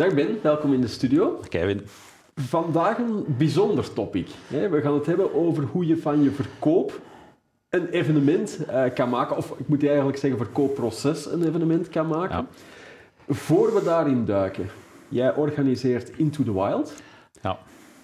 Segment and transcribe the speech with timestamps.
[0.00, 1.40] Dag Ben, welkom in de studio.
[1.48, 1.80] Kevin.
[2.34, 4.28] Vandaag een bijzonder topic.
[4.48, 7.00] We gaan het hebben over hoe je van je verkoop
[7.68, 12.48] een evenement eh, kan maken, of ik moet eigenlijk zeggen verkoopproces een evenement kan maken.
[13.28, 14.66] Voor we daarin duiken,
[15.08, 16.92] jij organiseert Into the Wild.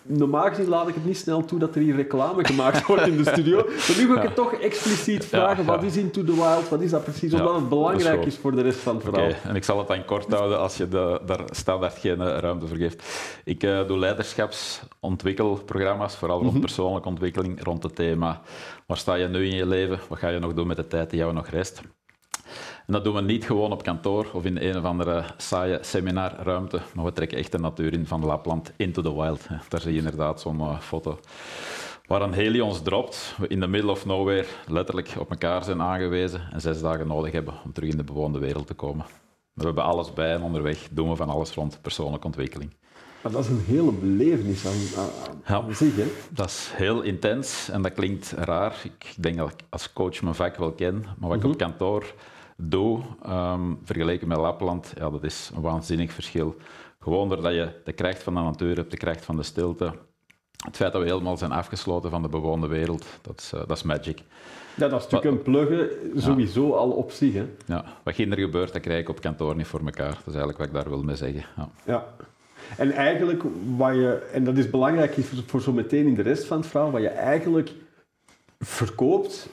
[0.06, 3.16] Normaal gezien laat ik het niet snel toe dat er hier reclame gemaakt wordt in
[3.16, 3.56] de studio.
[3.56, 5.64] Maar nu wil ik het toch expliciet vragen.
[5.64, 6.68] Wat is Into the Wild?
[6.68, 7.34] Wat is dat precies?
[7.34, 9.28] Omdat het belangrijk is, voor de rest van het verhaal.
[9.28, 9.40] Okay.
[9.44, 12.66] En ik zal het dan kort houden als je de, daar standaard geen eh, ruimte
[12.66, 13.02] voor geeft.
[13.44, 16.60] Ik uh, doe leiderschapsontwikkelprogramma's, vooral rond mhm.
[16.60, 18.42] persoonlijke ontwikkeling, rond het thema
[18.86, 20.00] waar sta je nu in je leven?
[20.08, 21.82] Wat ga je nog doen met de tijd die jou nog rest?
[22.86, 26.80] En dat doen we niet gewoon op kantoor of in een of andere saaie seminarruimte,
[26.94, 29.46] maar we trekken echt de natuur in van Lapland into the wild.
[29.68, 31.18] Daar zie je inderdaad zo'n uh, foto
[32.06, 35.82] waar een heli ons dropt, we in the middle of nowhere letterlijk op elkaar zijn
[35.82, 39.06] aangewezen en zes dagen nodig hebben om terug in de bewoonde wereld te komen.
[39.52, 42.74] We hebben alles bij en onderweg doen we van alles rond persoonlijke ontwikkeling.
[43.22, 45.02] Maar dat is een hele belevenis aan,
[45.46, 46.06] aan, ja, zich, hè?
[46.30, 48.80] Dat is heel intens en dat klinkt raar.
[48.84, 51.58] Ik denk dat ik als coach mijn vak wel ken, maar wat ik op mhm.
[51.58, 52.14] kantoor
[52.56, 56.56] doe, um, vergeleken met Lapland, ja, dat is een waanzinnig verschil.
[57.00, 59.92] Gewoon doordat je de kracht van de natuur hebt, de kracht van de stilte.
[60.64, 63.76] Het feit dat we helemaal zijn afgesloten van de bewoonde wereld, dat is, uh, dat
[63.76, 64.22] is magic.
[64.76, 67.34] Ja, dat is natuurlijk een pluggen sowieso al op zich.
[67.34, 67.46] Hè?
[67.66, 70.10] Ja, wat er gebeurt, dat krijg ik op kantoor niet voor elkaar.
[70.10, 71.44] Dat is eigenlijk wat ik daar wil mee zeggen.
[71.56, 71.68] Ja.
[71.84, 72.06] ja.
[72.76, 73.42] En eigenlijk,
[73.76, 76.66] wat je, en dat is belangrijk voor, voor zo meteen in de rest van het
[76.66, 77.72] verhaal, wat je eigenlijk
[78.58, 79.48] verkoopt,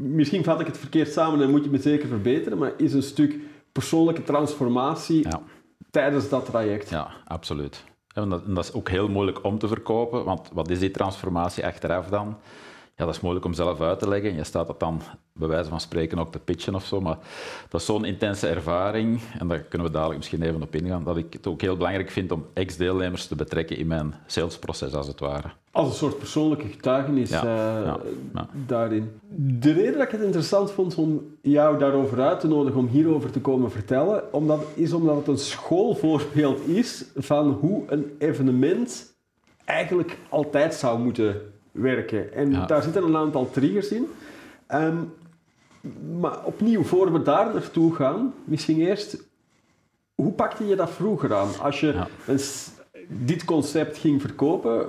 [0.00, 3.02] misschien vat ik het verkeerd samen en moet je me zeker verbeteren, maar is een
[3.02, 3.38] stuk
[3.72, 5.40] persoonlijke transformatie ja.
[5.90, 6.90] tijdens dat traject.
[6.90, 7.84] Ja, absoluut.
[8.14, 10.90] En dat, en dat, is ook heel moeilijk om te verkopen, want wat is die
[10.90, 12.36] transformatie achteraf dan?
[13.00, 14.34] Ja, dat is moeilijk om zelf uit te leggen.
[14.34, 15.00] Je staat dat dan
[15.32, 17.00] bij wijze van spreken ook te pitchen of zo.
[17.00, 17.18] Maar
[17.68, 21.16] dat is zo'n intense ervaring, en daar kunnen we dadelijk misschien even op ingaan, dat
[21.16, 25.20] ik het ook heel belangrijk vind om ex-deelnemers te betrekken in mijn salesproces, als het
[25.20, 25.50] ware.
[25.70, 27.98] Als een soort persoonlijke getuigenis ja, uh, ja,
[28.34, 28.48] ja.
[28.66, 29.20] daarin.
[29.36, 33.30] De reden dat ik het interessant vond om jou daarover uit te nodigen, om hierover
[33.30, 39.14] te komen vertellen, omdat, is omdat het een schoolvoorbeeld is van hoe een evenement
[39.64, 42.32] eigenlijk altijd zou moeten werken.
[42.32, 44.06] En daar zitten een aantal triggers in.
[44.68, 45.12] Um,
[46.20, 49.24] maar opnieuw, voor we daar naartoe gaan, misschien eerst,
[50.14, 51.48] hoe pakte je dat vroeger aan?
[51.60, 52.38] Als je een,
[53.12, 54.86] dit concept ging verkopen,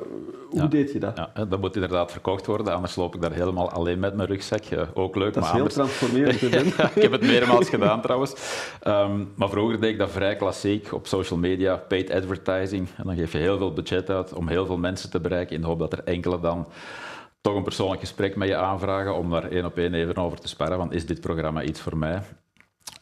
[0.49, 1.17] hoe deed je dat?
[1.17, 4.63] Ja, dat moet inderdaad verkocht worden, anders loop ik daar helemaal alleen met mijn rugzak.
[4.93, 6.41] Ook leuk, dat is heel transformerend.
[6.95, 8.33] ik heb het meermaals gedaan trouwens.
[8.87, 12.87] Um, maar vroeger deed ik dat vrij klassiek op social media, paid advertising.
[12.97, 15.61] En dan geef je heel veel budget uit om heel veel mensen te bereiken in
[15.61, 16.67] de hoop dat er enkele dan
[17.41, 20.47] toch een persoonlijk gesprek met je aanvragen om daar één op één even over te
[20.47, 20.77] sparren.
[20.77, 22.21] Van, is dit programma iets voor mij?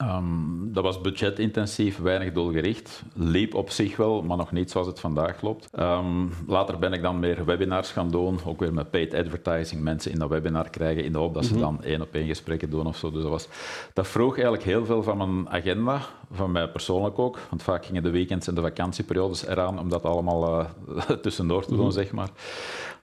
[0.04, 3.04] Um, dat was budgetintensief, weinig doelgericht.
[3.14, 5.70] Liep op zich wel, maar nog niet zoals het vandaag loopt.
[5.80, 10.12] Um, later ben ik dan meer webinars gaan doen, ook weer met paid advertising, mensen
[10.12, 11.62] in dat webinar krijgen in de hoop dat ze mhm.
[11.62, 13.12] dan één op één gesprekken doen of zo.
[13.12, 13.48] Dus dat, was,
[13.94, 16.02] dat vroeg eigenlijk heel veel van mijn agenda,
[16.32, 17.40] van mij persoonlijk ook.
[17.50, 21.76] Want vaak gingen de weekends en de vakantieperiodes eraan om dat allemaal uh, tussendoor te
[21.76, 21.94] doen, mhm.
[21.94, 22.30] zeg maar.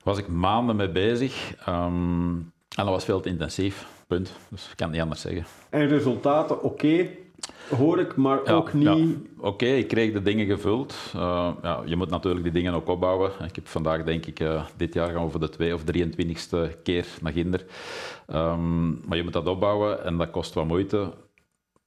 [0.02, 1.54] was ik maanden mee bezig.
[1.68, 3.95] Um, en dat was veel te intensief.
[4.06, 4.32] Punt.
[4.48, 5.44] Dus ik kan het niet anders zeggen.
[5.70, 7.08] En resultaten oké,
[7.76, 9.16] hoor ik, maar ook niet...
[9.38, 10.94] Oké, ik kreeg de dingen gevuld.
[11.16, 13.30] Uh, ja, je moet natuurlijk die dingen ook opbouwen.
[13.44, 16.82] Ik heb vandaag, denk ik, uh, dit jaar gaan we voor de twee of 23ste
[16.82, 17.64] keer naar Ginder.
[18.32, 20.96] Um, maar je moet dat opbouwen en dat kost wat moeite.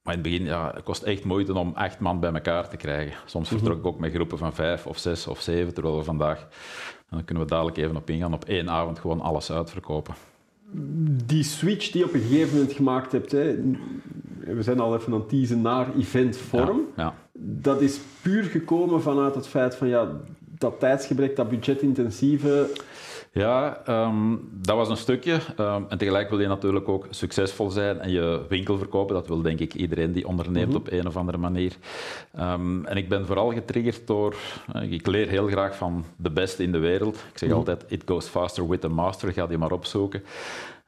[0.02, 2.76] Maar in het begin, ja, het kost echt moeite om acht man bij elkaar te
[2.76, 3.16] krijgen.
[3.26, 3.58] Soms mhm.
[3.58, 6.40] vertrok ik ook met groepen van vijf of zes of zeven, terwijl we vandaag,
[7.08, 10.14] en dan kunnen we dadelijk even op ingaan, op één avond gewoon alles uitverkopen
[11.26, 13.56] die switch die je op een gegeven moment gemaakt hebt, hè,
[14.54, 17.14] we zijn al even aan het teasen naar eventvorm, ja, ja.
[17.32, 20.08] dat is puur gekomen vanuit het feit van ja,
[20.58, 22.70] dat tijdsgebrek, dat budgetintensieve.
[23.32, 25.40] Ja, um, dat was een stukje.
[25.60, 29.14] Um, en tegelijk wil je natuurlijk ook succesvol zijn en je winkel verkopen.
[29.14, 30.76] Dat wil denk ik iedereen die onderneemt mhm.
[30.76, 31.72] op een of andere manier.
[32.38, 34.34] Um, en ik ben vooral getriggerd door...
[34.76, 37.16] Uh, ik leer heel graag van de beste in de wereld.
[37.32, 37.58] Ik zeg mhm.
[37.58, 39.32] altijd, it goes faster with the master.
[39.32, 40.22] Ga die maar opzoeken.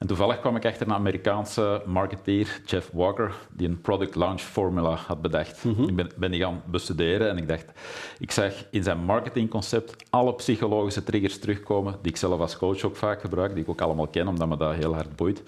[0.02, 4.94] En toevallig kwam ik achter een Amerikaanse marketeer, Jeff Walker, die een product launch formula
[4.94, 5.64] had bedacht.
[5.64, 5.82] Mhm.
[5.82, 7.72] Ik ben, ben die gaan bestuderen en ik dacht,
[8.18, 12.96] ik zag in zijn marketingconcept alle psychologische triggers terugkomen, die ik zelf als coach ook
[12.96, 15.42] vaak gebruik, die ik ook allemaal ken, omdat me dat heel hard boeit.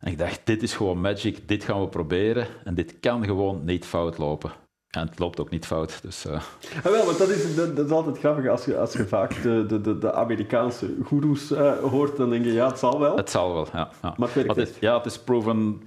[0.00, 3.64] En ik dacht, dit is gewoon magic, dit gaan we proberen en dit kan gewoon
[3.64, 4.52] niet fout lopen.
[4.94, 6.02] En het loopt ook niet fout.
[6.02, 6.40] Dus, uh...
[6.84, 9.66] ja, wel, want dat is, dat, is altijd grappig als je, als je vaak de,
[9.66, 13.16] de, de, Amerikaanse goeroes uh, hoort, dan denk je ja, het zal wel.
[13.16, 13.90] Het zal wel, ja.
[14.02, 14.14] ja.
[14.16, 15.82] Maar het is, Ja, het is proven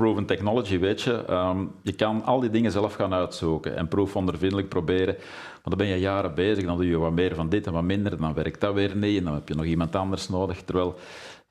[0.00, 1.24] proven technology, weet je.
[1.24, 5.14] Ehm, je kan al die dingen zelf gaan uitzoeken en proefondervindelijk proberen.
[5.16, 7.82] Maar dan ben je jaren bezig, dan doe je wat meer van dit en wat
[7.82, 10.62] minder, dan werkt dat weer niet en dan heb je nog iemand anders nodig.
[10.62, 10.94] Terwijl,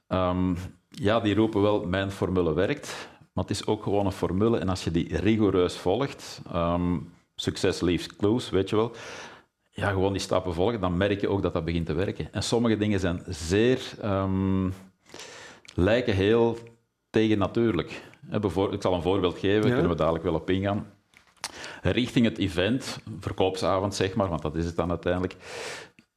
[0.07, 0.56] ehm,
[0.89, 4.70] ja, die roepen wel, mijn formule werkt, maar het is ook gewoon een formule en
[4.70, 8.92] als je die rigoureus volgt, um, succes leaves clues, weet je wel,
[9.70, 12.28] ja, gewoon die stappen volgen, dan merk je ook dat dat begint te werken.
[12.32, 13.80] En sommige dingen zijn zeer,
[15.74, 16.58] lijken heel
[17.10, 18.04] tegennatuurlijk.
[18.72, 20.88] Ik zal een voorbeeld geven, daar kunnen we dadelijk wel op ingaan.
[21.82, 25.36] Richting het event, verkoopsavond zeg maar, want dat is het dan uiteindelijk.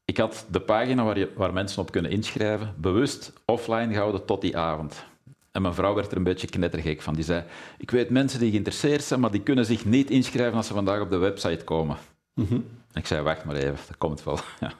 [0.05, 4.41] Ik had de pagina waar, je, waar mensen op kunnen inschrijven bewust offline gehouden tot
[4.41, 5.07] die avond.
[5.53, 7.15] En mijn vrouw werd er een beetje knettergek van.
[7.15, 7.43] Die zei,
[7.79, 11.01] ik weet mensen die geïnteresseerd zijn, maar die kunnen zich niet inschrijven als ze vandaag
[11.01, 11.97] op de website komen.
[12.35, 14.39] Mm Ik zei, wacht maar even, dat komt wel.
[14.61, 14.73] Ja.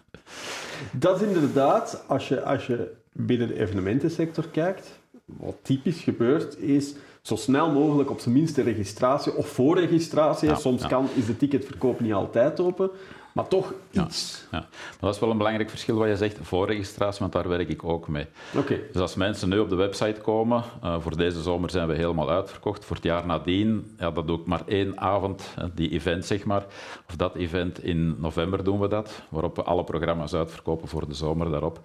[0.93, 6.95] Dat is inderdaad, als je, als je binnen de evenementensector kijkt, wat typisch gebeurt, is
[7.23, 10.55] zo snel mogelijk op zijn minst de registratie of voorregistratie.
[10.55, 12.91] Soms Kan, is de ticketverkoop niet altijd open.
[13.39, 14.47] Maar toch iets.
[14.51, 14.67] Ja, ja.
[15.01, 18.09] dat is wel een belangrijk verschil wat je zegt, voorregistratie, want daar werk ik ook
[18.09, 18.27] mee.
[18.57, 18.81] Oké.
[18.93, 22.31] Dus als mensen nu op de website komen, uh, voor deze zomer zijn we helemaal
[22.31, 22.85] uitverkocht.
[22.85, 26.65] Voor het jaar nadien, ja, dat doe ik maar één avond, die event zeg maar.
[27.09, 31.15] Of dat event in november doen we dat, waarop we alle programma's uitverkopen voor de
[31.15, 31.81] zomer daarop.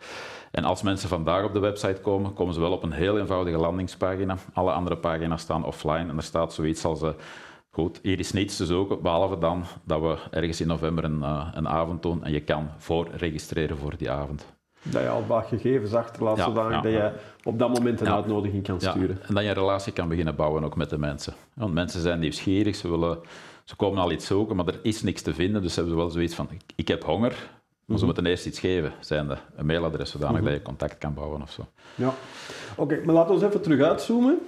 [0.52, 3.58] En als mensen vandaag op de website komen, komen ze wel op een heel eenvoudige
[3.58, 4.38] landingspagina.
[4.54, 7.02] Alle andere pagina's staan offline en er staat zoiets als...
[7.02, 7.10] Uh,
[7.76, 11.48] Goed, hier is niets te zoeken, behalve dan dat we ergens in november een, uh,
[11.54, 14.46] een avond doen en je kan voorregistreren voor die avond.
[14.82, 17.12] Dat je al wat gegevens achterlaat, ja, zodat ja, je
[17.44, 19.22] op dat moment een uitnodiging kan sturen.
[19.22, 21.34] En dat je een relatie kan beginnen bouwen ook met de mensen.
[21.54, 23.20] Want mensen zijn nieuwsgierig, ze, willen,
[23.64, 25.62] ze komen al iets zoeken, maar er is niks te vinden.
[25.62, 28.06] Dus ze hebben wel zoiets van, ik, heb honger, maar ze mhm.
[28.06, 28.94] moeten eerst iets geven.
[29.00, 31.66] Zijn de, een mailadres, zodanig mm dat je contact kan bouwen of zo.
[31.96, 32.14] Ja.
[32.76, 34.40] Oké, maar laten we eens even terug uitzoomen.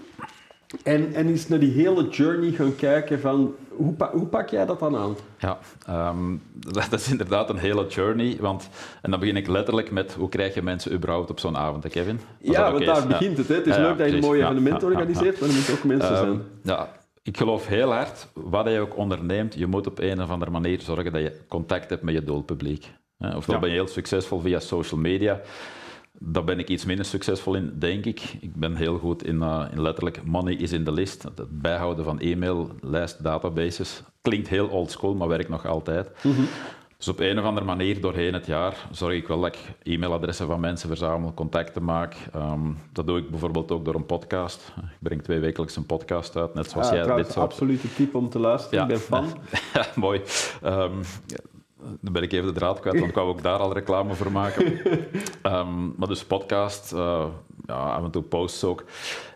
[0.83, 4.79] En, en eens naar die hele journey gaan kijken van hoe, hoe pak jij dat
[4.79, 5.15] dan aan?
[5.37, 5.59] Ja,
[6.09, 8.37] um, dat, is inderdaad een hele journey.
[8.39, 8.69] Want,
[9.01, 12.19] en dan begin ik letterlijk met hoe krijg je mensen überhaupt op zo'n avond, Kevin?
[12.39, 13.47] ja, want daar begint het.
[13.47, 13.55] Hè.
[13.55, 16.17] Het is leuk dat je een mooi evenement organiseert, maar er moeten ook mensen um,
[16.17, 16.41] zijn.
[16.61, 16.89] Ja,
[17.23, 20.81] ik geloof heel hard, wat je ook onderneemt, je moet op een of andere manier
[20.81, 22.91] zorgen dat je contact hebt met je doelpubliek.
[23.35, 25.41] Ofwel ben je heel succesvol via social media.
[26.19, 28.37] Daar ben ik iets minder succesvol in, denk ik.
[28.39, 31.23] Ik ben heel goed in, uh, in letterlijk money is in de list.
[31.23, 34.03] Het bijhouden van e-maillijst, databases.
[34.21, 36.09] Klinkt heel old school, maar werkt nog altijd.
[36.23, 36.41] Mhm.
[36.97, 40.47] Dus op een of andere manier doorheen het jaar zorg ik wel dat ik e-mailadressen
[40.47, 42.15] van mensen verzamel, contacten maak.
[42.35, 44.73] Um, dat doe ik bijvoorbeeld ook door een podcast.
[44.77, 47.39] Ik breng twee wekelijks een podcast uit, net zoals ah, jij dit zo.
[47.39, 48.77] absolute tip om te luisteren.
[48.79, 48.83] Ja.
[48.83, 49.37] Ik ben fan.
[49.73, 50.21] ja, mooi.
[50.63, 51.01] Um,
[52.01, 54.31] dan ben ik even de draad kwijt, want ik wou ook daar al reclame voor
[54.31, 54.65] maken.
[55.43, 57.25] um, maar dus podcast, uh,
[57.65, 58.83] ja, af en toe posts ook.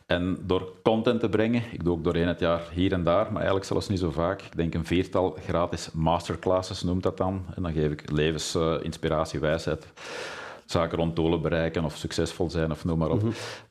[0.05, 3.35] En door content te brengen, ik doe ook doorheen het jaar hier en daar, maar
[3.35, 4.41] eigenlijk zelfs niet zo vaak.
[4.41, 7.45] Ik denk een viertal gratis masterclasses noemt dat dan.
[7.55, 9.87] En dan geef ik levensinspiratie, uh, wijsheid
[10.71, 13.21] zaken rond doelen bereiken of succesvol zijn of noem maar op.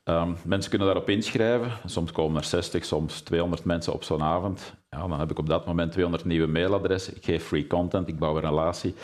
[0.03, 1.71] Ehm, mensen kunnen daarop inschrijven.
[1.85, 4.73] Soms komen er 60, soms 200 mensen op zo'n avond.
[4.89, 7.15] Ja, dan heb ik op dat moment 200 nieuwe mailadressen.
[7.15, 8.95] Ik geef free content, ik bouw een relatie.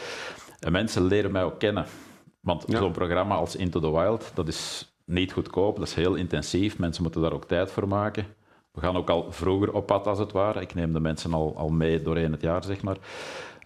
[0.60, 1.86] En mensen leren mij ook kennen.
[2.42, 6.78] Want zo'n programma als Into the Wild, dat is niet goedkoop, dat is heel intensief.
[6.78, 8.26] Mensen moeten daar ook tijd voor maken.
[8.76, 10.62] We gaan ook al vroeger op pad, als het ware.
[10.62, 12.98] Ik neem de mensen al, al mee doorheen het jaar, zeg maar.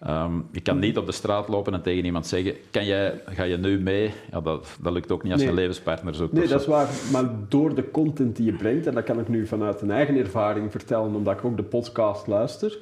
[0.08, 3.42] Um, je kan niet op de straat lopen en tegen iemand zeggen: kan jij, ga
[3.42, 4.12] je nu mee?
[4.30, 6.32] Ja, dat, dat lukt ook niet als je levenspartner zoekt.
[6.32, 6.88] Nee, dat is waar.
[7.12, 10.16] Maar door de content die je brengt, en dat kan ik nu vanuit een eigen
[10.16, 12.78] ervaring vertellen, omdat ik ook de podcast luister,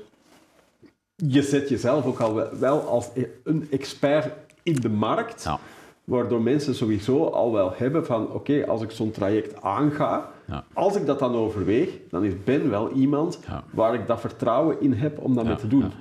[1.17, 3.11] je zet jezelf ook al wel als
[3.45, 4.33] een expert
[4.63, 5.43] in de markt.
[5.43, 5.59] Ja.
[6.05, 10.65] Waardoor mensen sowieso al wel hebben van, oké, als ik zo'n traject aanga, ja.
[10.73, 13.41] als ik dat dan overweeg, dan is Ben wel iemand
[13.71, 15.93] waar ik dat vertrouwen in heb om dat mee te doen.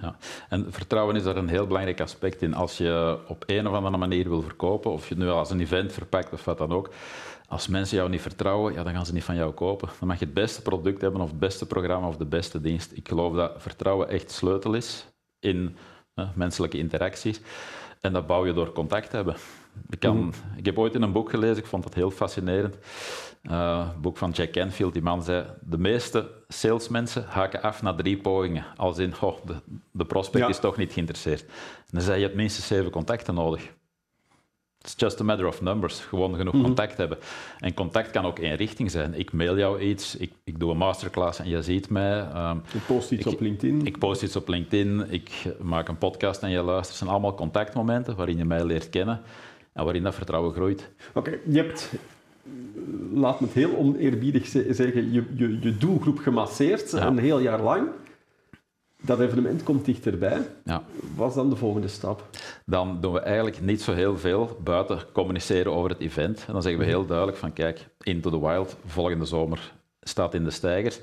[0.50, 2.54] En vertrouwen is daar een heel belangrijk aspect in.
[2.54, 5.60] Als je op een of andere manier wil verkopen, of je het nu als een
[5.60, 6.90] event verpakt of wat dan ook,
[7.48, 9.90] als mensen jou niet vertrouwen, ja, dan gaan ze niet van jou kopen.
[10.00, 12.92] Dan mag je het beste product hebben of het beste programma of de beste dienst.
[12.94, 15.06] Ik geloof dat vertrouwen echt sleutel is
[15.40, 15.76] in
[16.36, 17.42] menselijke interacties.
[18.08, 19.36] En dat bouw je door contact te hebben.
[19.90, 20.30] Ik, kan, mhm.
[20.56, 22.78] ik heb ooit in een boek gelezen, ik vond dat heel fascinerend.
[23.44, 28.18] Uh, boek van Jack Canfield, die man zei: De meeste salesmensen haken af na drie
[28.18, 28.66] pogingen.
[28.76, 29.56] Als in, oh, de,
[29.92, 31.42] de prospect is toch niet geïnteresseerd.
[31.42, 31.48] En
[31.92, 33.72] dan zei je: hebt minstens zeven contacten nodig.
[34.88, 36.00] It's just a matter of numbers.
[36.00, 36.64] Gewoon genoeg mhm.
[36.64, 37.18] contact hebben.
[37.60, 39.20] En contact kan ook één richting zijn.
[39.20, 42.20] Ik mail jou iets, ik, ik doe een masterclass en je ziet mij.
[42.20, 43.86] Um, je post iets op LinkedIn.
[43.86, 46.88] Ik post iets op LinkedIn, ik maak een podcast en je luistert.
[46.88, 49.22] Het zijn allemaal contactmomenten waarin je mij leert kennen
[49.74, 50.90] en waarin dat vertrouwen groeit.
[51.14, 51.92] Oké, je hebt
[53.14, 57.90] laat me het heel oneerbiedig zeggen, je, je, je doelgroep gemasseerd, een heel jaar lang.
[59.08, 60.48] Dat evenement komt dichterbij.
[60.64, 60.84] Ja.
[61.16, 62.24] Wat is dan de volgende stap?
[62.66, 66.44] Dan doen we eigenlijk niet zo heel veel buiten communiceren over het event.
[66.48, 70.44] En dan zeggen we heel duidelijk van kijk, Into the Wild, volgende zomer staat in
[70.44, 71.00] de stijgers.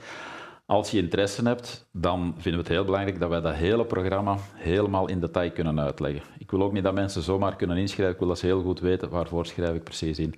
[0.67, 4.37] Als je interesse hebt, dan vinden we het heel belangrijk dat wij dat hele programma
[4.55, 6.23] helemaal in detail kunnen uitleggen.
[6.39, 8.81] Ik wil ook niet dat mensen zomaar kunnen inschrijven, ik wil dat ze heel goed
[8.81, 10.35] weten waarvoor schrijf ik precies in.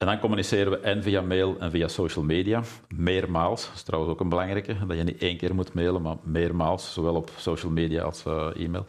[0.00, 2.62] En dan communiceren we en via mail en via social media.
[2.96, 6.16] Meermaals, dat is trouwens ook een belangrijke, dat je niet één keer moet mailen, maar
[6.22, 8.84] meermaals, zowel op social media als uh, e-mail.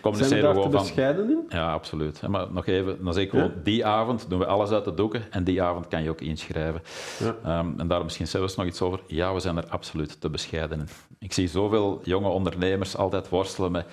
[0.00, 1.44] Communiceren Zijn we daar te bescheiden in?
[1.48, 2.28] Ja, absoluut.
[2.28, 5.22] Maar nog even, dan zeg ik gewoon, die avond doen we alles uit de doeken
[5.30, 6.82] en die avond kan je ook inschrijven.
[7.18, 7.36] Ja.
[7.44, 9.00] Ehm, en daar misschien zelfs nog iets over.
[9.06, 10.88] Ja, we zijn er absoluut te bescheiden in.
[11.18, 13.86] Ik zie zoveel jonge ondernemers altijd worstelen met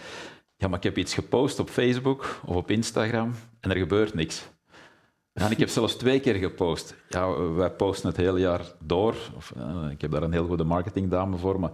[0.58, 4.50] ja, maar ik heb iets gepost op Facebook of op Instagram en er gebeurt niks.
[5.34, 6.96] Ja, ik heb zelfs twee keer gepost.
[7.10, 9.16] Ja, wij posten het hele jaar door.
[9.36, 11.60] Of, uh, ik heb daar een heel goede marketingdame voor.
[11.60, 11.72] Maar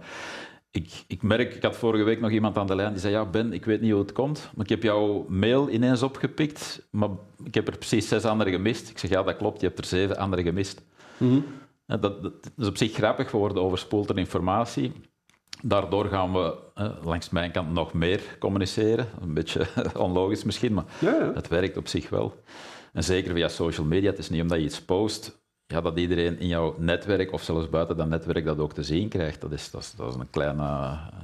[0.70, 3.24] ik, ik merk, ik had vorige week nog iemand aan de lijn die zei: Ja,
[3.24, 7.08] Ben, ik weet niet hoe het komt, maar ik heb jouw mail ineens opgepikt, maar
[7.44, 8.90] ik heb er precies zes andere gemist.
[8.90, 10.82] Ik zeg: Ja, dat klopt, je hebt er zeven andere gemist.
[11.16, 11.44] Mm
[11.96, 14.92] dat, dat, is op zich grappig, we worden overspoeld door informatie.
[15.62, 19.08] Daardoor gaan we eh, langs mijn kant nog meer communiceren.
[19.20, 21.32] Een beetje onlogisch misschien, maar ja, ja.
[21.34, 22.42] het werkt op zich wel.
[22.92, 26.38] En zeker via social media, het is niet omdat je iets post, ja, dat iedereen
[26.38, 29.40] in jouw netwerk of zelfs buiten dat netwerk dat ook te zien krijgt.
[29.40, 30.60] Dat is, dat is, dat is een klein,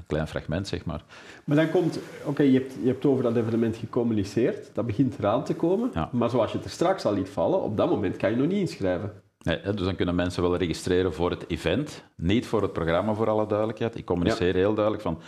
[0.06, 1.04] klein fragment, zeg maar.
[1.44, 5.44] Maar dan komt, oké, je, hebt, je hebt over dat evenement gecommuniceerd, dat begint eraan
[5.44, 8.30] te komen, maar zoals je het er straks al liet vallen, op dat moment kan
[8.30, 9.12] je nog niet inschrijven.
[9.38, 13.28] Nee, dus dan kunnen mensen wel registreren voor het event, niet voor het programma voor
[13.28, 13.99] alle duidelijkheid.
[13.99, 15.18] Ik communiceer heel duidelijk van,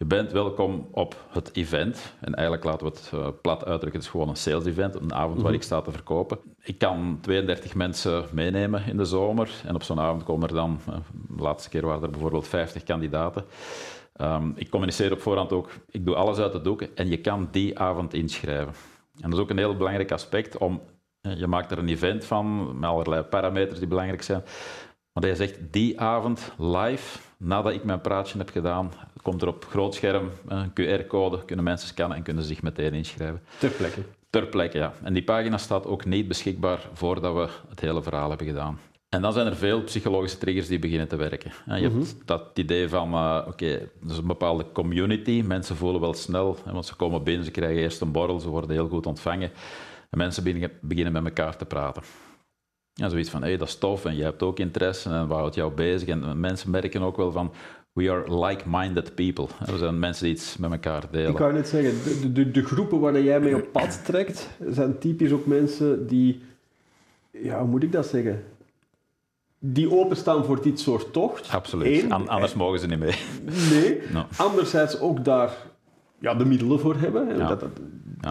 [0.00, 2.14] je bent welkom op het event.
[2.20, 5.14] En eigenlijk laten we het uh, plat uitdrukken, het is gewoon een sales event, een
[5.14, 5.54] avond waar mhm.
[5.54, 6.38] ik sta te verkopen.
[6.62, 10.80] Ik kan 32 mensen meenemen in de zomer en op zo'n avond komen er dan,
[10.88, 10.94] uh,
[11.36, 13.44] de laatste keer waren er bijvoorbeeld 50 kandidaten.
[14.20, 17.48] Um, ik communiceer op voorhand ook, ik doe alles uit de doeken en je kan
[17.50, 18.74] die avond inschrijven.
[19.20, 20.80] En dat is ook een heel belangrijk aspect om
[21.20, 24.42] je maakt er een event van met allerlei parameters die belangrijk zijn.
[25.12, 29.66] Maar je zegt die avond live, nadat ik mijn praatje heb gedaan, komt er op
[29.70, 33.42] groot scherm een QR-code, kunnen mensen scannen en kunnen zich meteen inschrijven.
[33.58, 34.00] Ter plekke.
[34.30, 34.92] Ter plekke, ja.
[35.02, 38.78] En die pagina staat ook niet beschikbaar voordat we het hele verhaal hebben gedaan.
[39.08, 41.52] En dan zijn er veel psychologische triggers die beginnen te werken.
[41.66, 42.04] Je hebt mhm.
[42.24, 45.42] dat idee van, uh, oké, okay, is een bepaalde community.
[45.46, 48.70] Mensen voelen wel snel, want ze komen binnen, ze krijgen eerst een borrel, ze worden
[48.70, 49.50] heel goed ontvangen.
[50.10, 52.02] En mensen beginnen, met elkaar te praten.
[53.00, 55.38] Ja, zoiets van, hé, hey, dat is tof en je hebt ook interesse en wat
[55.38, 56.08] houdt jou bezig?
[56.08, 57.52] En mensen merken ook wel van,
[57.92, 59.46] we are like-minded people.
[59.66, 61.30] We zijn mensen die iets met elkaar delen.
[61.30, 64.98] Ik kan net zeggen, de, de, de, groepen waar jij mee op pad trekt, zijn
[64.98, 66.42] typisch ook mensen die,
[67.30, 68.44] ja, hoe moet ik dat zeggen?
[69.58, 71.50] Die openstaan voor dit soort tocht.
[71.50, 73.16] Absoluut, anders mogen ze niet mee.
[73.70, 74.00] Nee.
[74.36, 75.56] Anderzijds ook daar
[76.18, 77.36] ja, de middelen voor hebben.
[77.36, 77.48] Ja.
[77.48, 77.64] Dat,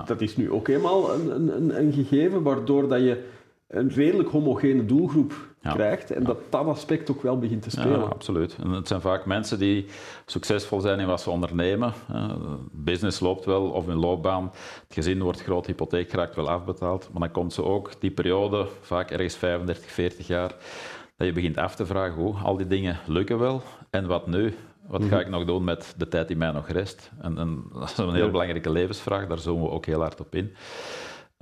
[0.07, 3.23] dat, is nu ook eenmaal een, een, een, gegeven, waardoor dat je
[3.69, 7.99] een redelijk homogene doelgroep krijgt en dat dat aspect ook wel begint te spelen.
[7.99, 8.55] Ja, absoluut.
[8.63, 9.85] En het zijn vaak mensen die
[10.25, 11.93] succesvol zijn in wat ze ondernemen.
[12.71, 14.43] business loopt wel, of hun loopbaan.
[14.83, 17.09] Het gezin wordt groot, hypotheek raakt wel afbetaald.
[17.11, 20.55] Maar dan komt ze ook die periode, vaak ergens 35, 40 jaar,
[21.17, 24.53] dat je begint af te vragen, hoe al die dingen lukken wel en wat nu?
[24.87, 25.19] Wat ga mhm.
[25.19, 27.11] ik nog doen met de tijd die mij nog rest?
[27.21, 30.35] En, en dat is een heel belangrijke levensvraag, daar zoomen we ook heel hard op
[30.35, 30.53] in.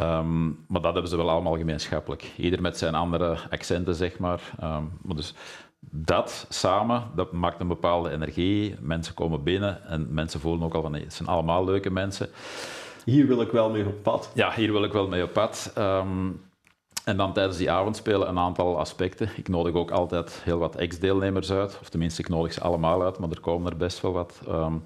[0.01, 2.31] Um, maar dat hebben ze wel allemaal gemeenschappelijk.
[2.37, 4.41] Ieder met zijn andere accenten, zeg maar.
[4.63, 5.33] Um, maar dus
[5.89, 8.75] dat samen, dat maakt een bepaalde energie.
[8.79, 12.29] Mensen komen binnen en mensen voelen ook al van, het zijn allemaal leuke mensen.
[13.05, 14.31] Hier wil ik wel mee op pad.
[14.33, 15.73] Ja, hier wil ik wel mee op pad.
[15.77, 16.41] Um,
[17.05, 19.29] en dan tijdens die avondspelen een aantal aspecten.
[19.35, 23.19] Ik nodig ook altijd heel wat ex-deelnemers uit, of tenminste, ik nodig ze allemaal uit,
[23.19, 24.41] maar er komen er best wel wat.
[24.47, 24.83] Um,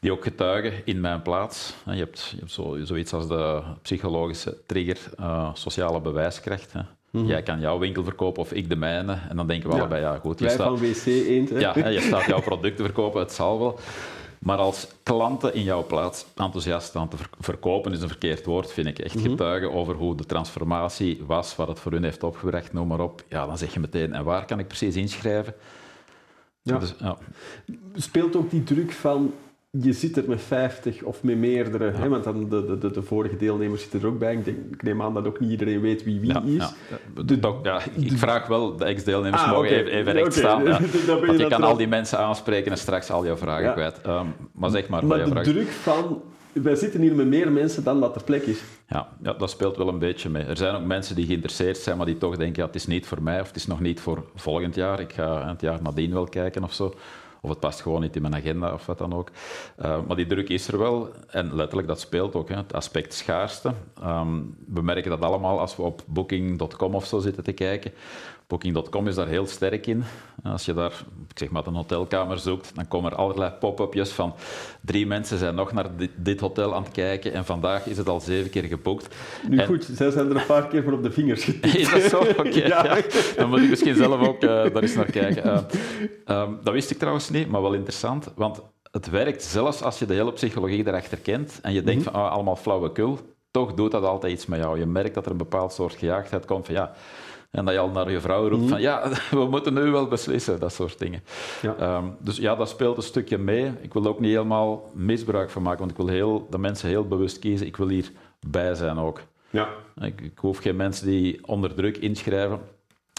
[0.00, 1.74] die ook getuigen in mijn plaats.
[1.84, 6.72] Je hebt, je hebt zo, zoiets als de psychologische trigger, uh, sociale bewijskracht.
[6.72, 6.80] Hè.
[7.10, 7.26] Mhm.
[7.26, 9.18] Jij kan jouw winkel verkopen of ik de mijne.
[9.28, 9.80] En dan denken we ja.
[9.80, 10.38] allebei, ja goed.
[10.38, 11.48] Je Wij staat, van WC Eend.
[11.48, 13.78] Ja, je staat jouw producten verkopen, het zal wel.
[14.38, 18.86] Maar als klanten in jouw plaats enthousiast aan te verkopen is een verkeerd woord, vind
[18.86, 18.98] ik.
[18.98, 19.28] Echt mhm.
[19.28, 23.22] getuigen over hoe de transformatie was, wat het voor hun heeft opgebracht, noem maar op.
[23.28, 25.54] Ja, dan zeg je meteen, en waar kan ik precies inschrijven?
[26.62, 26.78] Ja.
[26.78, 27.18] Dus, ja.
[27.94, 29.32] Speelt ook die druk van
[29.70, 33.36] je zit er met 50 of met meerdere, hè, want dan de, de, de, vorige
[33.36, 34.32] deelnemers zitten er ook bij.
[34.32, 36.74] Ik, denk, ik neem aan dat ook niet iedereen weet wie wie is.
[37.62, 37.80] Ja.
[37.94, 40.64] ik vraag wel, de ex-deelnemers ah, mogen even, even recht staan.
[40.64, 44.00] want je, kan al die mensen aanspreken en straks al jouw vragen kwijt.
[44.06, 45.44] Um, maar zeg maar, maar de vraag.
[45.44, 46.22] druk van
[46.52, 48.60] wij zitten hier met meer mensen dan dat er plek is.
[48.88, 50.44] Ja, ja, dat speelt wel een beetje mee.
[50.44, 53.06] Er zijn ook mensen die geïnteresseerd zijn, maar die toch denken, ja, het is niet
[53.06, 55.00] voor mij of het is nog niet voor volgend jaar.
[55.00, 56.94] Ik ga het jaar nadien wel kijken of zo.
[57.40, 59.30] Of het past gewoon niet in mijn agenda of wat dan ook.
[59.78, 61.10] Uh, maar die druk is er wel.
[61.30, 62.48] En letterlijk, dat speelt ook.
[62.48, 62.56] Hè.
[62.56, 63.72] Het aspect schaarste.
[64.04, 67.92] Um, we merken dat allemaal als we op booking.com of zo zitten te kijken.
[68.48, 70.04] Booking.com is daar heel sterk in.
[70.42, 70.92] Als je daar,
[71.28, 74.34] ik zeg maar, een hotelkamer zoekt, dan komen er allerlei pop-upjes van
[74.80, 75.86] drie mensen zijn nog naar
[76.16, 79.14] dit, hotel aan het kijken en vandaag is het al zeven keer geboekt.
[79.48, 81.76] Nu goed, zij zijn er een paar keer voor op de vingers getikt.
[81.76, 82.18] Is dat zo?
[82.18, 82.66] Oké.
[82.74, 83.00] ja.
[83.36, 85.66] Dan moet ik misschien zelf ook uh, daar eens naar kijken.
[86.26, 89.98] Uh, um, dat wist ik trouwens niet, maar wel interessant, want het werkt zelfs als
[89.98, 92.12] je de hele psychologie erachter kent en je denkt mhm.
[92.12, 93.18] van ah, allemaal flauwekul,
[93.50, 94.78] toch doet dat altijd iets met jou.
[94.78, 96.92] Je merkt dat er een bepaald soort gejaagdheid komt van ja,
[97.50, 98.70] en dat je al naar je vrouw roept mhm.
[98.70, 101.22] van ja, we moeten nu wel beslissen, dat soort dingen.
[101.62, 101.76] Ja.
[101.76, 103.72] Ehm, dus ja, dat speelt een stukje mee.
[103.80, 107.06] Ik wil ook niet helemaal misbruik van maken, want ik wil heel, dat mensen heel
[107.06, 107.66] bewust kiezen.
[107.66, 109.20] Ik wil hierbij zijn ook.
[109.50, 109.68] Ja.
[110.00, 112.60] Ik, ik hoef geen mensen die onder druk inschrijven.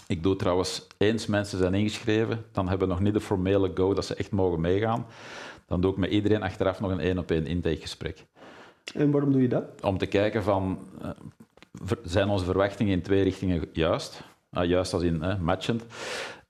[0.06, 3.94] Ik doe trouwens, eens mensen zijn ingeschreven, dan hebben we nog niet de formele go
[3.94, 5.06] dat ze echt mogen meegaan.
[5.66, 8.24] Dan doe ik met iedereen achteraf nog een één-op-één intakegesprek.
[8.94, 9.64] En waarom doe je dat?
[9.82, 11.10] Om te kijken van, eh,
[12.02, 14.22] zijn onze verwachtingen in twee richtingen juist?
[14.52, 15.84] Uh, juist als in matchend.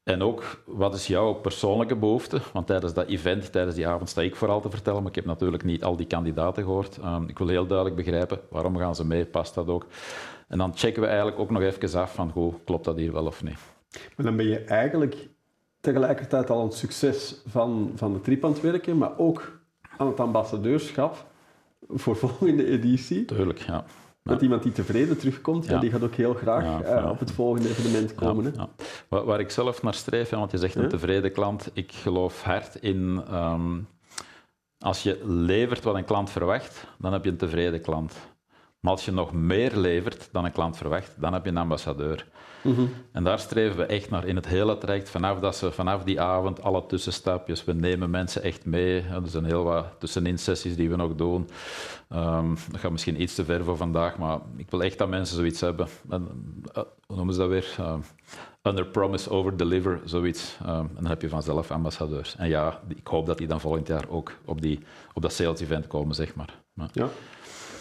[0.03, 2.41] En ook, wat is jouw persoonlijke behoefte?
[2.53, 5.25] Want tijdens dat event, tijdens die avond, sta ik vooral te vertellen, maar ik heb
[5.25, 6.99] natuurlijk niet al die kandidaten gehoord.
[6.99, 9.27] Ehm, ik wil heel duidelijk begrijpen, waarom gaan ze mee?
[9.27, 9.87] Past dat ook?
[10.49, 13.27] En dan checken we eigenlijk ook nog even af van, goh, klopt dat hier wel
[13.27, 13.59] of niet?
[14.17, 15.29] Maar dan ben je eigenlijk
[15.81, 19.61] tegelijkertijd al een succes van, van de trip aan het werken, maar ook
[19.97, 21.27] aan het ambassadeurschap
[21.89, 23.25] voor volgende editie.
[23.25, 23.85] Tuurlijk, ja.
[24.23, 25.79] Want iemand die tevreden terugkomt, ja.
[25.79, 28.45] die gaat ook heel graag uh, op het volgende evenement komen.
[28.45, 28.51] Hè?
[29.09, 32.75] Waar, waar, ik zelf naar streef, want je zegt een tevreden klant, ik geloof hard
[32.75, 33.25] in...
[33.33, 33.89] Um,
[34.79, 38.15] als je levert wat een klant verwacht, dan heb je een tevreden klant.
[38.81, 42.27] Maar als je nog meer levert dan een klant verwacht, dan heb je een ambassadeur.
[42.63, 42.87] Mhm.
[43.13, 46.21] En daar streven we echt naar in het hele traject, vanaf, dat ze, vanaf die
[46.21, 47.65] avond, alle tussenstapjes.
[47.65, 49.01] We nemen mensen echt mee.
[49.01, 51.49] Er zijn heel wat tussenin sessies die we nog doen.
[52.13, 55.37] Um, dat gaat misschien iets te ver voor vandaag, maar ik wil echt dat mensen
[55.37, 55.89] zoiets hebben.
[56.11, 56.29] En,
[56.77, 57.77] uh, hoe noemen ze dat weer?
[57.81, 57.95] Uh,
[58.63, 60.57] under promise, over deliver, zoiets.
[60.63, 62.37] Um, en dan heb je vanzelf ambassadeurs.
[62.37, 64.79] En ja, ik hoop dat die dan volgend jaar ook op, die,
[65.15, 66.55] op dat sales event komen, zeg maar.
[66.73, 67.09] maar ja.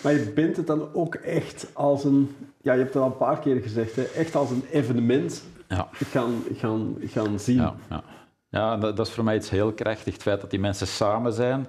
[0.03, 3.17] Maar je bent het dan ook echt als een, ja, je hebt het al een
[3.17, 5.87] paar keer gezegd, hè, echt als een evenement ja.
[5.91, 7.55] gaan, gaan, gaan zien.
[7.55, 8.03] Ja, ja.
[8.49, 10.13] ja dat, dat, is voor mij iets heel krachtig.
[10.13, 11.67] Het feit dat die mensen samen zijn,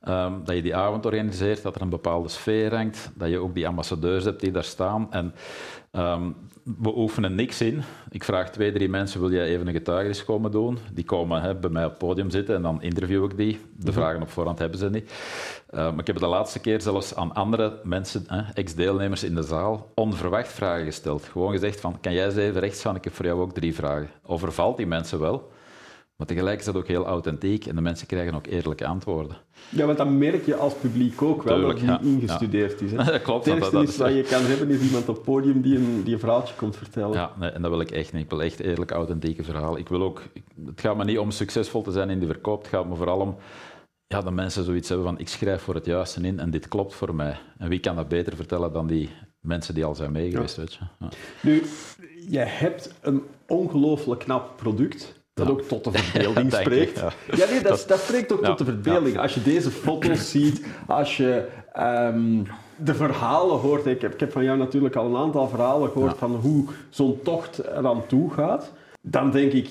[0.00, 3.54] ehm, dat je die avond organiseert, dat er een bepaalde sfeer hangt, dat je ook
[3.54, 5.06] die ambassadeurs hebt die daar staan.
[5.10, 5.34] En
[5.92, 6.36] um,
[6.78, 7.82] we oefenen niks in.
[8.10, 10.78] Ik vraag twee, drie mensen, wil jij even een getuigenis komen doen?
[10.92, 13.60] Die komen hè, bij mij op het podium zitten en dan interview ik die.
[13.76, 13.92] De mhm.
[13.92, 15.12] vragen op voorhand hebben ze niet.
[15.70, 19.90] Uh, maar ik heb de laatste keer zelfs aan andere mensen, ex-deelnemers in de zaal,
[19.94, 21.24] onverwacht vragen gesteld.
[21.24, 22.96] Gewoon gezegd van, kan jij eens even rechts gaan?
[22.96, 24.10] Ik heb voor jou ook drie vragen.
[24.22, 25.50] Overvalt die mensen wel?
[26.20, 29.36] Maar tegelijk is dat ook heel authentiek en de mensen krijgen ook eerlijke antwoorden.
[29.68, 32.90] Ja, want dan merk je als publiek ook wel dat niet ingestudeerd is.
[32.90, 32.96] Hè?
[33.12, 33.46] dat klopt.
[33.46, 36.14] Het dat, is, wat je kan hebben is iemand op het podium die een, die
[36.14, 37.12] een verhaaltje komt vertellen.
[37.12, 38.22] Ja, nee, en dat wil ik echt niet.
[38.22, 39.78] Ik wil echt eerlijk authentieke verhaal.
[39.78, 40.22] Ik wil ook,
[40.66, 43.18] het gaat me niet om succesvol te zijn in de verkoop, het gaat me vooral
[43.18, 43.36] om
[44.06, 46.94] ja, dat mensen zoiets hebben van ik schrijf voor het juiste in en dit klopt
[46.94, 47.38] voor mij.
[47.58, 50.80] En wie kan dat beter vertellen dan die mensen die al zijn meegeweest, weet je.
[50.98, 51.08] Ja.
[51.42, 51.62] Nu,
[52.28, 56.98] je hebt een ongelooflijk knap product dat ook tot de verbeelding spreekt.
[57.36, 59.18] Ja, nee, dat, dat, spreekt ook tot de verbeelding.
[59.18, 61.46] Als je deze foto's ziet, als je
[61.78, 62.46] um,
[62.84, 63.86] de verhalen hoort.
[63.86, 67.20] Ik heb, ik heb van jou natuurlijk al een aantal verhalen gehoord van hoe zo'n
[67.22, 68.72] tocht eraan toe gaat.
[69.00, 69.70] Dan denk ik,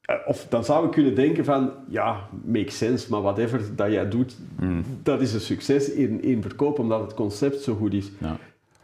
[0.00, 4.08] eh, of dan zou ik kunnen denken van, ja, makes sense, maar whatever dat jij
[4.08, 4.84] doet, mm.
[5.02, 8.10] dat is een succes in, in verkoop, omdat het concept zo goed is.
[8.18, 8.36] Ja.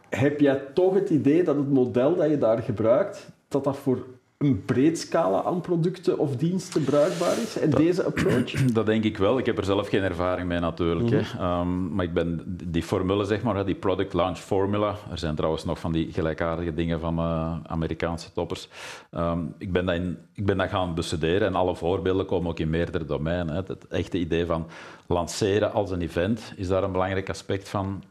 [0.08, 4.04] Heb jij toch het idee dat het model dat je daar gebruikt, dat dat voor
[4.44, 7.58] een breed scala aan producten of diensten bruikbaar is?
[7.58, 8.52] En deze approach?
[8.72, 9.38] Dat denk ik wel.
[9.38, 11.10] Ik heb er zelf geen ervaring mee natuurlijk.
[11.10, 11.20] hè.
[11.20, 11.38] Mhm.
[11.38, 14.94] Ehm, maar ik ben die formule, zeg maar, die product launch formula.
[15.10, 18.68] Er zijn trouwens nog van die gelijkaardige dingen van uh, Amerikaanse toppers.
[19.10, 22.58] Ehm, ik, ben dat in, ik ben dat gaan bestuderen en alle voorbeelden komen ook
[22.58, 23.54] in meerdere domeinen.
[23.54, 23.62] Hè.
[23.66, 24.66] Het echte idee van
[25.06, 28.02] lanceren als een event is daar een belangrijk aspect van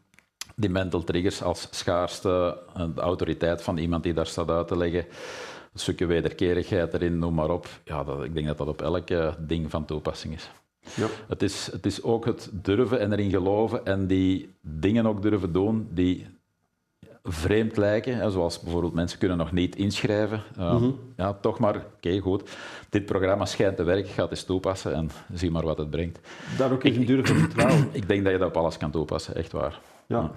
[0.56, 2.58] die mental triggers als schaarste,
[2.96, 5.06] de autoriteit van iemand die daar staat uit te leggen
[5.74, 7.68] een stukje wederkerigheid erin, noem maar op.
[7.84, 9.08] Ja, dat, ik denk dat dat op elk
[9.40, 10.52] ding van toepassing is.
[10.96, 11.08] Ja.
[11.28, 15.52] Het, is, het is ook het durven en erin geloven en die dingen ook durven
[15.52, 16.26] doen die
[17.24, 18.32] vreemd lijken.
[18.32, 20.42] Zoals bijvoorbeeld mensen kunnen nog niet inschrijven.
[20.60, 20.84] Uh,
[21.18, 22.50] Ja, toch maar, oké, goed.
[22.90, 26.20] Dit programma schijnt te werken, ga het eens toepassen en zie maar wat het brengt.
[26.58, 27.88] Daar ook eens durven vertrouwen.
[27.92, 29.80] Ik denk dat je dat op alles kan toepassen, echt waar.
[30.08, 30.32] Ja.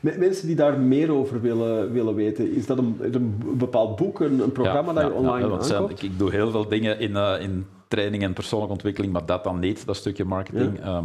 [0.00, 4.40] Mensen die daar meer over willen, willen weten, is dat een, een bepaald boek, een,
[4.40, 5.88] een programma dat je online ja?
[5.88, 9.44] Ik, ik, doe heel veel dingen in, uh, in training en persoonlijke ontwikkeling, maar dat
[9.44, 10.80] dan niet, dat stukje marketing.
[10.80, 11.04] Ehm,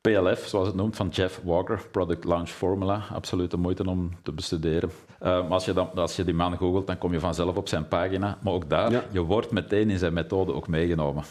[0.00, 4.32] PLF, zoals het noemt, van Jeff Walker, Product Launch Formula, absoluut de moeite om te
[4.32, 4.90] bestuderen.
[5.22, 7.88] Uh, als, je dan, als je die man googelt, dan kom je vanzelf op zijn
[7.88, 11.24] pagina, maar ook daar, je wordt meteen in zijn methode ook meegenomen.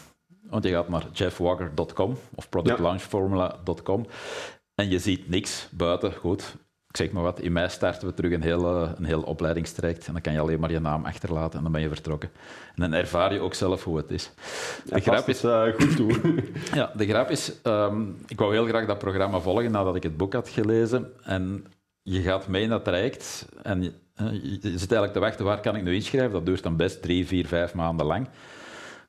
[0.50, 4.06] Want je gaat naar jeffwalker.com of productlaunchformula.com
[4.78, 6.56] en je ziet niks buiten, goed,
[6.88, 10.12] ik zeg maar wat, in mei starten we terug een heel, een heel opleidingstraject en
[10.12, 12.30] dan kan je alleen maar je naam achterlaten en dan ben je vertrokken.
[12.74, 14.30] En dan ervaar je ook zelf hoe het is.
[14.84, 15.44] De grap is...
[15.44, 16.42] Uh, goed toe.
[16.74, 20.16] ja, de grap is, um, ik wou heel graag dat programma volgen nadat ik het
[20.16, 21.64] boek had gelezen en
[22.02, 25.76] je gaat mee in dat traject en je, je zit eigenlijk te wachten, waar kan
[25.76, 26.32] ik nu inschrijven?
[26.32, 28.28] Dat duurt dan best drie, vier, vijf maanden lang.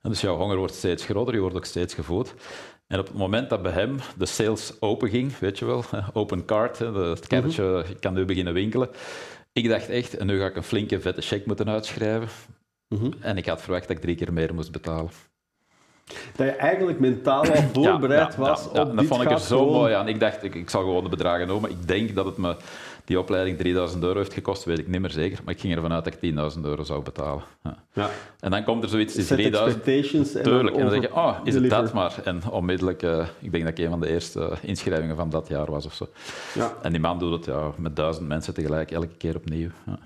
[0.01, 2.33] En dus jouw honger wordt steeds groter, je wordt ook steeds gevoed.
[2.89, 6.45] En op het moment dat bij hem de sales open ging, weet je wel, open
[6.45, 8.89] card, het kaartje, mm ik kan nu beginnen winkelen.
[9.53, 12.29] Ik dacht echt, en nu ga ik een flinke vette check moeten uitschrijven.
[12.87, 13.11] Mhm.
[13.19, 15.11] En ik had verwacht dat ik drie keer meer moest betalen.
[16.35, 19.93] Dat je eigenlijk mentaal al voorbereid was ja, op dat vond ik er zo mooi
[19.93, 20.07] aan.
[20.07, 21.69] Ik dacht, ik, ik zal gewoon de bedragen noemen.
[21.69, 22.55] Ik denk dat het me
[23.09, 25.39] die opleiding 3000 euro heeft gekost, weet ik niet meer zeker.
[25.43, 27.43] Maar ik ging ervan uit dat ik 10.000 euro zou betalen.
[27.63, 27.77] Ja.
[27.93, 28.09] ja.
[28.39, 29.83] En dan komt er zoiets, die 3000.
[30.43, 30.75] Tuurlijk.
[30.75, 32.15] En dan zeg je, oh, is het dat maar?
[32.23, 35.71] En onmiddellijk, uh, ik denk dat ik een van de eerste inschrijvingen van dat jaar
[35.71, 36.07] was of zo.
[36.53, 36.73] Ja.
[36.81, 39.69] En die man doet het ja, met duizend mensen tegelijk, elke keer opnieuw.
[39.85, 39.99] Ja.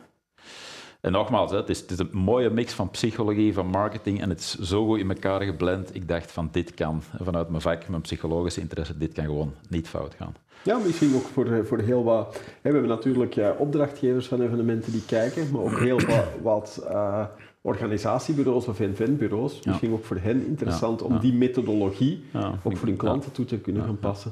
[1.03, 4.39] En nogmaals, het, is, het, is, een mooie mix van psychologie, van marketing en het
[4.39, 5.95] is zo goed in elkaar geblend.
[5.95, 9.87] Ik dacht van dit kan, vanuit mijn vak, mijn psychologische interesse, dit kan gewoon niet
[9.87, 10.35] fout gaan.
[10.63, 12.33] Ja, misschien ook voor, voor heel wat...
[12.33, 17.23] we hebben natuurlijk ja, opdrachtgevers van evenementen die kijken, maar ook heel wat, wat uh,
[17.61, 19.59] organisatiebureaus of inventbureaus.
[19.61, 19.69] Ja.
[19.69, 22.23] Misschien ook voor hen interessant om die methodologie
[22.63, 24.31] ook voor hun klanten toe te kunnen gaan passen.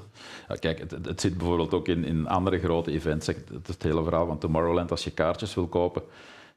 [0.59, 3.27] kijk, het, het, zit bijvoorbeeld ook in, in andere grote events.
[3.27, 6.01] Het, het hele verhaal van Tomorrowland, als je kaartjes wil kopen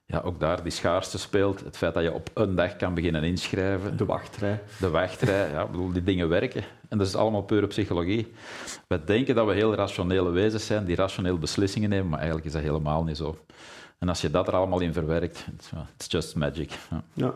[0.06, 1.60] ja, ook daar die schaarste speelt.
[1.60, 3.96] Het feit dat je op een dag kan beginnen inschrijven.
[3.96, 4.62] De wachtrij.
[4.80, 6.64] De wachtrij, ja, bedoel, die dingen werken.
[6.88, 8.32] En dat is allemaal pure psychologie.
[8.86, 12.52] We denken dat we heel rationele wezens zijn, die rationeel beslissingen nemen, maar eigenlijk is
[12.52, 13.36] dat helemaal niet zo.
[13.98, 15.46] En als je dat er allemaal in verwerkt,
[15.94, 16.70] it's just magic.
[16.90, 17.34] Ja.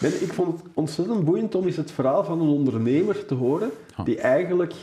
[0.00, 0.08] ja.
[0.08, 3.70] ik vond het ontzettend boeiend om eens het verhaal van een ondernemer te horen,
[4.04, 4.74] die eigenlijk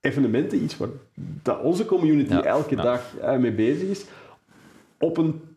[0.00, 4.04] evenementen, iets waar dat onze community elke dag eh, mee bezig is,
[4.98, 5.49] op een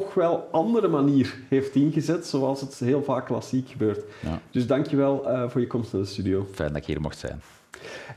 [0.00, 4.04] toch wel andere manier heeft ingezet, zoals het heel vaak klassiek gebeurt.
[4.20, 4.40] Ja.
[4.50, 6.46] Dus dankjewel uh, voor je komst naar de studio.
[6.52, 7.40] Fijn dat ik hier mocht zijn.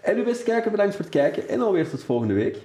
[0.01, 2.57] En u beste kijker, bedankt voor het kijken en alweer tot volgende week.